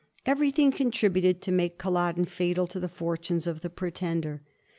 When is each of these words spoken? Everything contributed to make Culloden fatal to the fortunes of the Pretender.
Everything 0.25 0.71
contributed 0.71 1.43
to 1.43 1.51
make 1.51 1.77
Culloden 1.77 2.25
fatal 2.25 2.65
to 2.65 2.79
the 2.79 2.89
fortunes 2.89 3.45
of 3.45 3.59
the 3.59 3.69
Pretender. 3.69 4.41